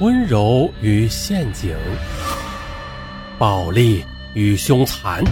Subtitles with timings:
[0.00, 1.72] 温柔与陷阱，
[3.38, 5.22] 暴力与凶残，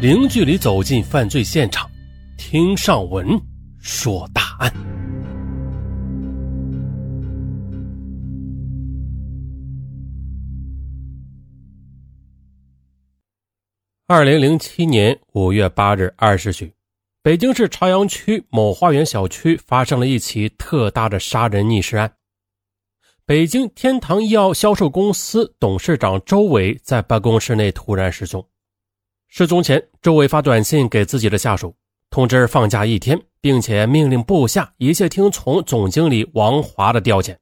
[0.00, 1.90] 零距离走进犯罪现场，
[2.38, 3.38] 听上文
[3.80, 4.72] 说大案。
[14.06, 16.72] 二零零七年五月八日二时许，
[17.22, 22.10] 北京市朝阳区某花园小区发生了一起特大的杀人溺尸案。
[23.28, 28.42] 北京天堂医药销售公司董事长周伟在办公室内突然失踪。
[29.26, 31.76] 失踪前，周伟发短信给自己的下属，
[32.08, 37.36] 通知放假一天，并且命令部下一切听从总经理王华的调遣。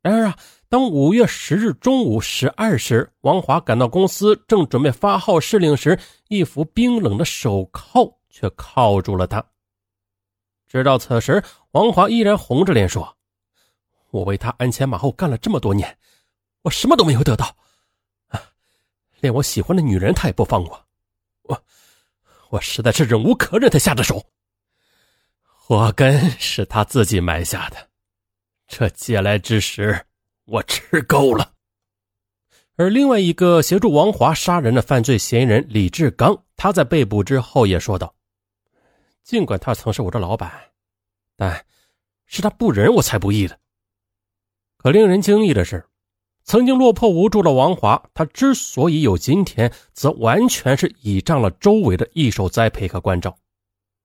[0.00, 0.36] 然而啊，
[0.68, 9.44] 当五月十日中午十二时，王华赶到公司，正准备发号施令时，一副冰冷的手铐却铐住了他。
[10.68, 13.16] 直到此时，王华依然红着脸说。
[14.10, 15.98] 我为他鞍前马后干了这么多年，
[16.62, 17.56] 我什么都没有得到，
[18.28, 18.40] 啊
[19.20, 20.86] 连我喜欢的女人他也不放过，
[21.42, 21.62] 我
[22.50, 24.24] 我实在是忍无可忍才下的手。
[25.42, 27.88] 祸根是他自己埋下的，
[28.66, 30.06] 这借来之时
[30.46, 31.52] 我吃够了。
[32.76, 38.14] 而另外一个协助王华杀人的犯罪嫌疑人李志刚，他在被捕之后也说道
[39.22, 40.70] ：“尽管他曾是我的老板，
[41.36, 41.66] 但
[42.24, 43.58] 是他不仁，我才不义的。”
[44.78, 45.84] 可令人惊异的是，
[46.44, 53.36] 曾经落魄无助的王华，他之所以有今天，则完全是倚仗了周围的一手栽培和关照，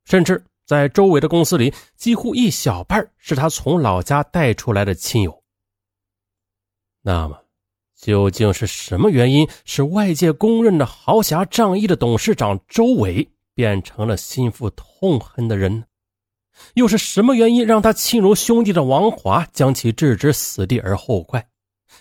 [0.03, 5.43] 甚至在周围的公司里，几乎一小半是他从老家带出来的亲友。
[7.03, 7.37] 那么，
[7.95, 15.85] 究竟是什么原因，使外界公认的豪侠仗义的董事长周伟变成了心腹痛恨的人呢？
[16.75, 21.47] 又是什么原因让他亲如兄弟的王华将其置之死地而后快，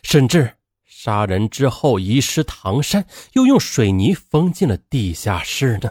[0.02, 0.52] 甚至
[0.84, 5.90] 杀人之后移尸唐山，又用水泥封进了地下室呢？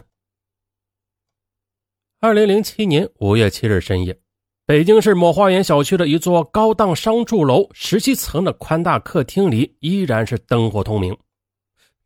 [2.20, 4.16] 二零零七年五月七日深夜，
[4.64, 11.16] 北京市某花园小区的一座高档商住楼十七层的宽大客厅里，依然是灯火通明。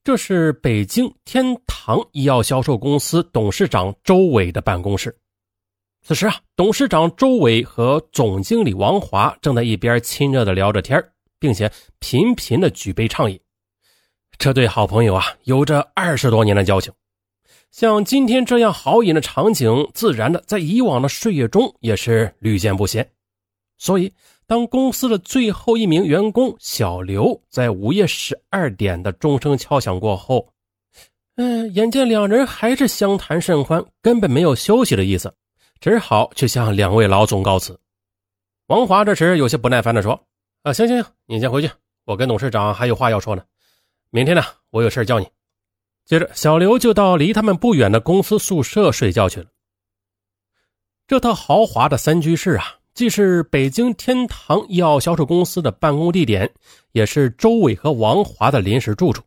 [0.03, 5.15] 这是北京天堂医药销售公司董事长周伟的办公室。
[6.06, 11.05] 此时啊，董事长周伟和总经理王华正在一边亲热的聊着天
[11.41, 11.69] 并且
[11.99, 13.37] 频频的举杯畅饮。
[14.39, 16.93] 这对好朋友啊，有着二十多年的交情，
[17.72, 23.11] 像今天这样豪饮的场景，自然的在以往的岁月中也是屡见不鲜。
[23.77, 24.12] 所以，
[24.47, 30.47] 当公司的最后一名员工小刘在午夜十二点的钟声敲响过后，
[31.34, 35.34] 嗯，眼见两人还是相谈甚欢，根本没有休息的意思。
[35.81, 37.78] 只好去向两位老总告辞。
[38.66, 40.26] 王华这时有些不耐烦地说
[40.62, 41.70] ：“啊，行行行，你先回去，
[42.04, 43.44] 我跟董事长还有话要说呢。
[44.10, 45.26] 明天呢，我有事叫你。”
[46.04, 49.47] 接着，小刘就到离他们不远的公司宿舍睡觉去了。
[51.06, 56.53] 这套豪华的三居室啊，既是北京天堂医药销售公司的办公地点，
[56.92, 59.22] 也是周伟和王华的临时住处。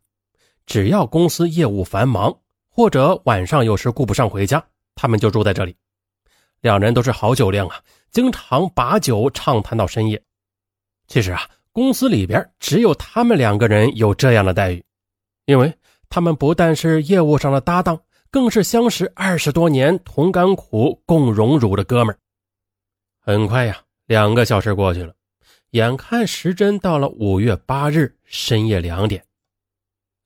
[0.66, 2.38] 只要公司业务繁忙，
[2.70, 4.66] 或者晚上有时顾不上回家，
[4.96, 5.76] 他们就住在这里。
[6.62, 7.82] 两人都是好酒量啊，
[8.12, 10.22] 经常把酒畅谈到深夜。
[11.08, 14.84] 其实啊，公司里边只有他们两个人有这样的待遇，
[15.46, 15.74] 因为
[16.10, 18.00] 他们不但是业务上的搭档，
[18.30, 22.18] 更是相识二十多年、同甘苦、共荣辱的哥们儿。
[23.22, 25.14] 很快呀，两个小时过去了，
[25.72, 29.24] 眼看时针到了五月八日深夜两点，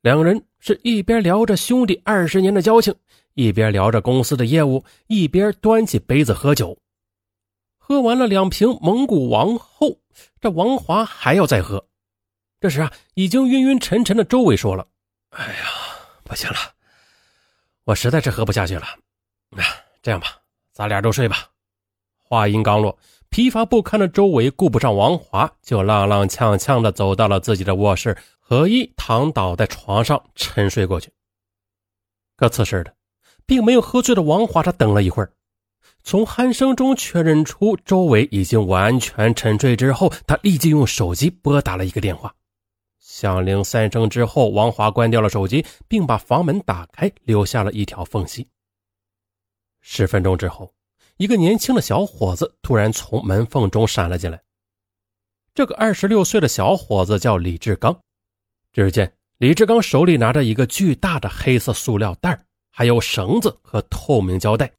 [0.02, 2.94] 两人是一边聊着兄弟二十年的交情。
[3.34, 6.78] 一边聊着公司的业务，一边端起杯子喝酒。
[7.78, 10.00] 喝完了两瓶蒙古王后，
[10.40, 11.86] 这王华还要再喝。
[12.60, 14.88] 这时啊，已经晕晕沉沉的周伟说了
[15.32, 15.66] ：“哎呀，
[16.24, 16.56] 不行了，
[17.84, 18.86] 我实在是喝不下去了。
[19.50, 19.64] 那
[20.02, 20.28] 这样吧，
[20.72, 21.50] 咱俩都睡吧。”
[22.24, 22.98] 话音刚落，
[23.30, 31.12] 疲乏不堪的周伟顾不上王华，就踉踉跄跄的走到了自己的卧室，合衣躺倒在床上沉睡过去。
[32.38, 32.96] 可此时的。
[33.46, 35.32] 并没有喝醉的王华，他等了一会儿，
[36.04, 42.34] 从鼾声中确认出周围已经完全沉睡之后，他立即用手机拨打了一个电话。
[43.00, 48.48] 响铃三声之后，王华关掉了手机，并把房门打开，留下了一条缝隙。
[49.82, 50.74] 十分钟之后，
[51.18, 54.42] 一个年轻的小伙子突然从门缝中闪了进来。
[55.54, 57.98] 这个二十六岁的小伙子叫李志刚。
[58.72, 62.44] 只见李志刚手里拿着一个巨大的黑色塑料袋
[62.76, 64.74] 还有绳子和透明胶带，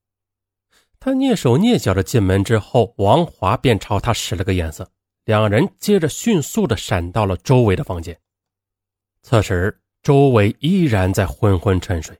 [0.98, 4.90] 他蹑手蹑脚的进门之后，王华便朝他使了个眼色，
[5.24, 8.18] 两人接着迅速的闪到了周围的房间。
[9.22, 12.18] 此时，周伟依然在昏昏沉睡。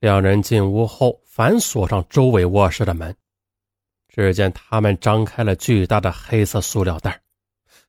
[0.00, 3.14] 两人进屋后，反锁上周伟卧室的门。
[4.08, 7.22] 只见他们张开了巨大的黑色塑料袋，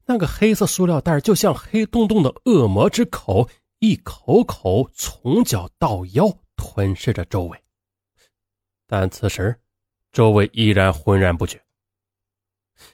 [0.06, 3.50] 那个黑色塑料袋就像黑洞洞的恶魔之口，
[3.80, 6.30] 一口口从脚到腰
[6.61, 7.57] 吞噬着周围。
[8.85, 9.59] 但此时，
[10.11, 11.59] 周伟依然浑然不觉。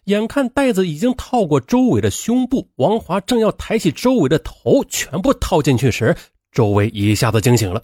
[0.05, 6.15] 眼看袋子已经套过周伟的胸部，王华正要抬起周伟的头，全部套进去时，
[6.51, 7.83] 周伟一下子惊醒了，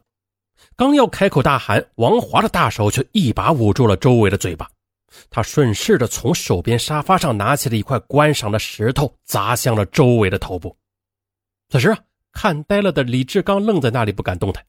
[0.75, 4.69] 刚要开口大喊，王华的大手却一把捂住了周伟的嘴巴。
[5.29, 10.75] 他顺势的从手边沙发上拿起了一块观赏的石头，砸向了周伟的头部。
[11.69, 11.99] 此时啊，
[12.31, 14.65] 看呆了的李志刚愣在那里不敢动弹。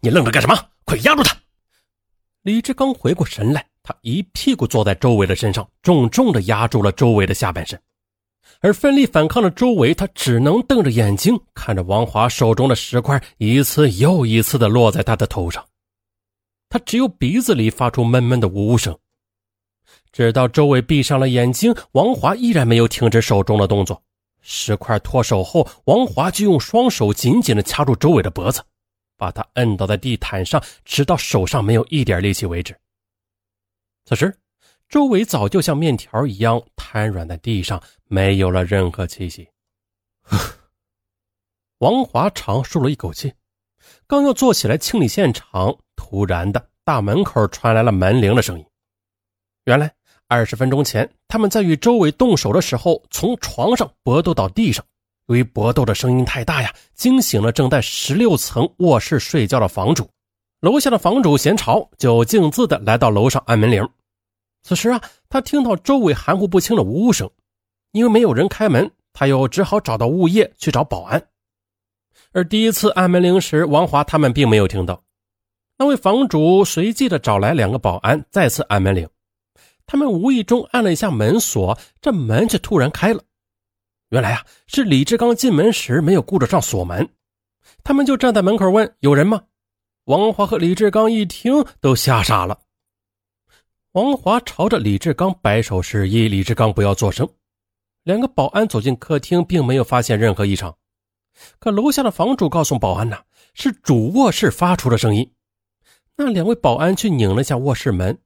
[0.00, 0.56] 你愣着干什么？
[0.84, 1.36] 快压住他！
[2.42, 3.66] 李志刚回过神来。
[3.82, 7.80] 他一屁股坐在周伟的身上，重重的压住了周伟的下半身，
[8.60, 15.64] 而奋力反抗的周伟，他只能瞪着眼睛看着王华手中的石块一次又一次的落在他的头上，
[16.68, 18.96] 他只有鼻子里发出闷闷的呜呜声。
[20.12, 24.02] 直到周伟闭上了眼睛，王华依然没有停止手中的动作。
[24.42, 28.62] 石块脱手后，王华就用双手紧紧的掐住周伟的脖子，
[29.20, 32.74] 把他摁倒在地毯上，直到手上没有一点力气为止。
[34.06, 34.34] 此时，
[34.88, 39.46] 周围早就像面条一样瘫软在地上，没有了任何气息。
[41.78, 43.34] 王华长舒了一口气，
[44.06, 48.64] 刚要坐起来清理现场，突然的大门口传来了门铃的声音。
[49.64, 49.94] 原来，
[50.28, 54.82] 二十分钟前，他们在与周伟动手的时候，从床上搏斗到地上。
[55.30, 60.10] 由于搏斗的声音太大呀，惊醒了正在十六层卧室睡觉的房主。
[60.60, 63.88] 楼下的房主嫌吵，就径自的来到楼上按门铃。
[64.64, 67.30] 此时啊，他听到周围含糊不清的呜呜声，
[67.92, 71.24] 因为没有人开门，他又只好找到物业去找保安。
[72.32, 75.00] 而第一次按门铃时，王华他们并没有听到。
[75.78, 79.08] 那位房主随即的找来两个保安，再次按门铃。
[79.86, 83.22] 他们无意中按了一下门锁，这门却突然开了。
[84.10, 87.08] 原来啊，是李志刚进门时没有顾得上锁门，
[87.84, 89.42] 他们就站在门口问：“有人吗？”
[90.06, 92.58] 王华和李志刚一听，都吓傻了。
[93.92, 97.28] 王华朝着李志刚摆手示意，李志刚不要作声。
[98.02, 100.76] 两个保安走进客厅，并没有发现任何异常。
[101.60, 103.22] 可楼下的房主告诉保安呐，
[103.54, 105.32] 是主卧室发出的声音。
[106.16, 108.18] 那两位保安去拧了下卧室门，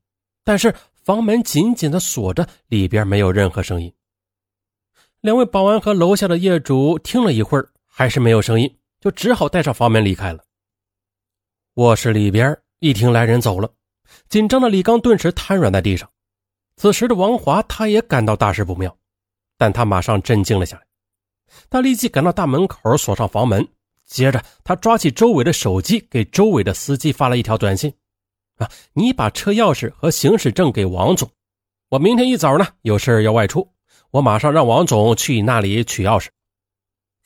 [0.45, 3.93] 但是房门紧紧的锁着，里边没有任何声音。
[5.25, 10.45] 两位保安和楼下的业主听了一会儿，还是没有声音，就只好带上房门离开了。
[11.77, 13.73] 卧室里边一听来人走了。
[14.29, 16.07] 紧张的李刚顿时瘫软在地上。
[16.77, 18.95] 此时的王华，他也感到大事不妙，
[19.57, 20.83] 但他马上镇静了下来。
[21.71, 23.67] 他立即赶到大门口锁上房门，
[24.05, 27.91] 接着他抓起周伟的手机，给周伟的司机发了一条短信
[28.61, 31.31] ：“啊，你把车钥匙和行驶证给王总，
[31.89, 33.67] 我明天一早呢有事要外出，
[34.15, 36.29] 我马上让王总去你那里取钥匙。”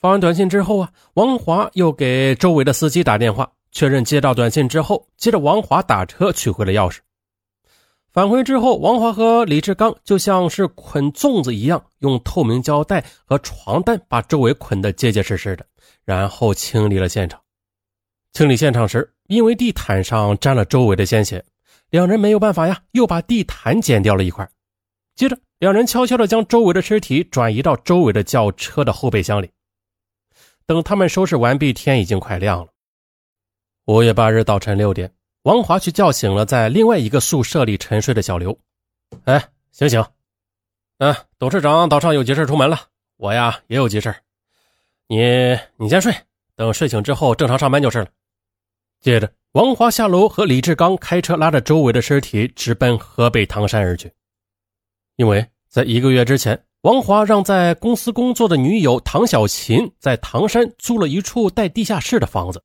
[0.01, 3.51] 发完短信之后啊，王华又给周围的司机打电话。
[3.71, 7.01] 确认接到短信之后，接着王华打车取回了钥匙。
[8.11, 15.67] 返回之后，王华和李志刚就像是捆粽子一样，用透明胶带和床单把周围捆得结结实实的，
[16.07, 17.39] 然后清理了现场。
[18.33, 21.45] 清理现场时，因为地毯上沾了周围的鲜血，
[21.91, 24.49] 两人没有办法呀，又把地毯剪掉了一块。
[25.15, 29.51] 接着，两人悄悄地将周围的尸体转移到周围的轿车的后备箱里。
[30.67, 32.69] 等他们收拾完毕，天已经快亮了。
[33.87, 35.13] 五月八日早晨六点，
[35.43, 38.57] 王华去叫醒了在另外一个宿舍里沉睡的小刘。
[39.25, 40.05] 哎，醒醒！
[40.99, 42.79] 嗯，董事长早上有急事出门了，
[43.17, 44.15] 我呀也有急事。
[45.09, 46.15] 你你先睡，
[46.55, 48.09] 等睡醒之后正常上班就是了。
[49.01, 54.13] 接着，王华下楼和李志刚开车拉着周围的尸体直奔河北唐山而去。
[55.19, 62.63] 因为在一个月之前，王华让在公司工作的女友唐小琴在唐山租了一处带地下室的房子。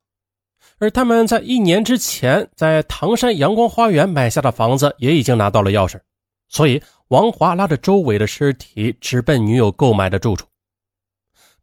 [0.77, 5.99] 而他们在一年之前在唐山阳光花园买下的房子也已经拿到了钥匙，
[6.47, 10.45] 所以王华拉着周伟的尸体直奔女友购买的住处。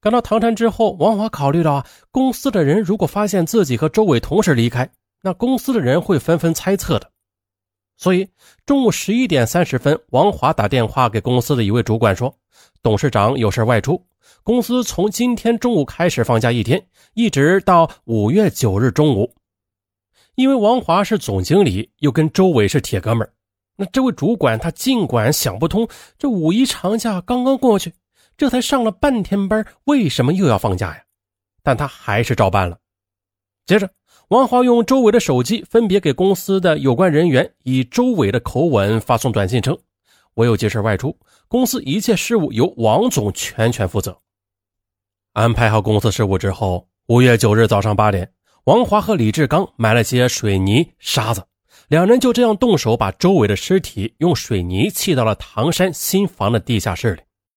[0.01, 4.91] 赶到唐山之后，王华考虑到啊，公司的人如果发现自己和周伟同时离开，
[5.23, 7.13] 那公司的人会纷纷猜测的，
[8.01, 8.27] 所以
[8.65, 12.35] 中午十一点三十分，王华打电话给公司的一位主管说，
[12.83, 14.03] 董事长有事外出。
[14.43, 19.31] 公司从今天中午开始放假一天，一直到五月九日中午。
[20.35, 23.31] 因为王华是总经理，又跟周伟是铁哥们儿，
[23.77, 27.93] 那这位主管他尽管想不通，这五一长假刚刚过去，
[28.39, 31.03] 这才上了半天班，为什么又要放假呀？
[31.63, 32.79] 但他还是照办了。
[33.67, 33.91] 接着，
[34.31, 39.77] 王华用周伟的手机分别给公司的有关人员以周伟的口吻发送短信称
[40.35, 41.19] ：“我有急事外出，
[41.49, 44.21] 公司一切事务由王总全权负责。”
[45.35, 48.31] 安排好公司事务之后，五月九日早上八点，
[48.67, 51.45] 王华和李志刚买了些水泥沙子，
[51.89, 57.23] 两人就这样动手把周伟的尸体用水泥砌到了唐山新房的地下室里。